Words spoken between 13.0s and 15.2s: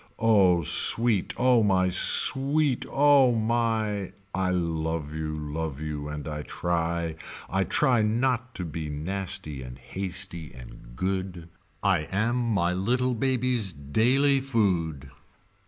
baby's daily food.